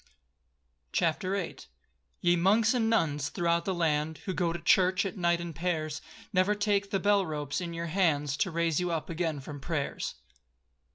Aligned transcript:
CHAPTER 0.93 1.33
VIII 1.33 1.57
Ye 2.21 2.35
monks 2.35 2.73
and 2.73 2.89
nuns 2.89 3.29
throughout 3.29 3.65
the 3.65 3.73
land, 3.75 4.17
Who 4.25 4.33
go 4.33 4.51
to 4.51 4.57
church 4.57 5.05
at 5.05 5.15
night 5.15 5.39
in 5.39 5.53
pairs, 5.53 6.01
Never 6.33 6.55
take 6.55 6.89
bell 7.03 7.23
ropes 7.23 7.61
in 7.61 7.71
your 7.75 7.85
hands, 7.85 8.35
To 8.37 8.49
raise 8.49 8.79
you 8.79 8.89
up 8.89 9.11
again 9.11 9.39
from 9.41 9.59
prayers. 9.59 10.15